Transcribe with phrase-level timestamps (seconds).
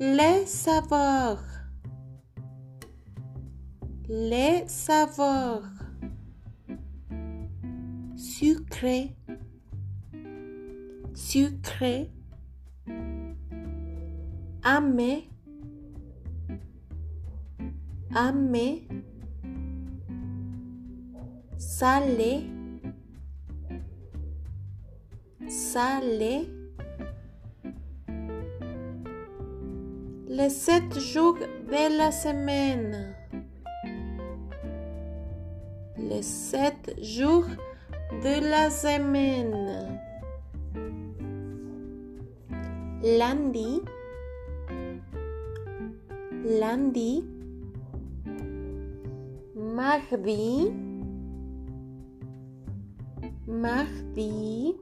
[0.00, 1.42] les saveurs,
[4.08, 5.64] les saveurs,
[8.14, 9.16] sucré,
[11.14, 12.12] sucré,
[14.62, 15.28] amé,
[18.14, 18.86] amé,
[21.56, 22.48] salé,
[25.48, 26.57] salé.
[30.30, 33.14] Les sept jours de la semaine.
[35.96, 37.46] Les sept jours
[38.22, 39.88] de la semaine.
[43.02, 43.80] Lundi,
[46.44, 47.24] lundi,
[49.56, 50.70] mardi,
[53.46, 54.76] mardi,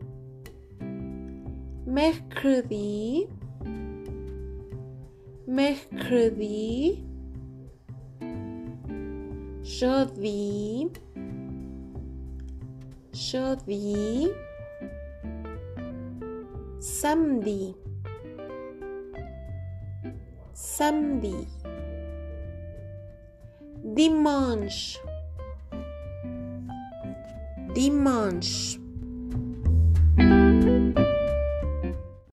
[1.87, 3.29] mercredi,
[5.57, 7.03] mercredi,
[9.65, 10.91] jeudi,
[13.13, 14.29] jeudi,
[16.79, 17.75] samedi,
[20.53, 21.49] samedi,
[23.97, 25.01] dimanche,
[27.73, 28.86] dimanche.